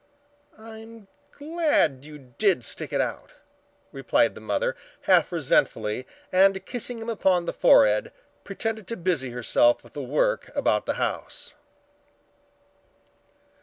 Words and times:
"I'm 0.57 1.07
glad 1.31 2.05
you 2.05 2.17
did 2.17 2.63
stick 2.63 2.91
it 2.91 2.99
out," 2.99 3.33
replied 3.91 4.33
the 4.33 4.41
mother, 4.41 4.75
half 5.01 5.31
resentfully, 5.31 6.07
and 6.31 6.65
kissing 6.65 6.97
him 6.97 7.07
upon 7.07 7.45
the 7.45 7.53
forehead 7.53 8.11
pretended 8.43 8.87
to 8.87 8.97
busy 8.97 9.29
herself 9.29 9.83
with 9.83 9.93
the 9.93 10.01
work 10.01 10.49
about 10.55 10.87
the 10.87 10.95
house. 10.95 11.53